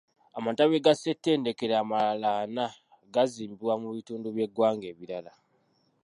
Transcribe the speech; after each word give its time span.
Amatabi 0.37 0.77
ga 0.85 0.93
ssematendekero 0.97 1.73
amalala 1.81 2.29
ana 2.43 2.65
gaazimbibwa 3.13 3.73
mu 3.81 3.89
bitundu 3.95 4.27
by'eggwanga 4.35 4.85
ebirala. 4.93 5.31